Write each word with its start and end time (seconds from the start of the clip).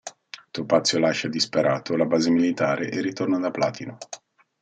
Topazio 0.49 0.97
lascia, 0.97 1.27
disperato, 1.29 1.95
la 1.95 2.05
base 2.05 2.31
militare 2.31 2.89
e 2.89 3.01
ritorna 3.01 3.37
da 3.37 3.51
Platino. 3.51 3.99